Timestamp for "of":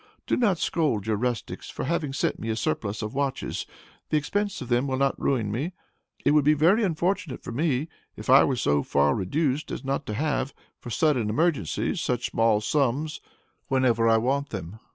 3.03-3.13, 4.59-4.67